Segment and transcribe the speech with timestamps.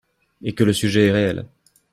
[0.41, 1.45] et que le sujet est réel.